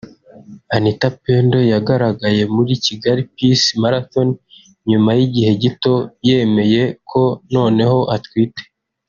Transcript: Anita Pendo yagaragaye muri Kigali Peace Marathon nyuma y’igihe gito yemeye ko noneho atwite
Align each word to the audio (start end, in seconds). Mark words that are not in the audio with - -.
Anita 0.75 1.07
Pendo 1.23 1.57
yagaragaye 1.71 2.41
muri 2.55 2.73
Kigali 2.85 3.21
Peace 3.33 3.69
Marathon 3.81 4.29
nyuma 4.89 5.09
y’igihe 5.17 5.51
gito 5.63 5.93
yemeye 6.27 6.81
ko 7.09 7.23
noneho 7.53 7.99
atwite 8.15 8.63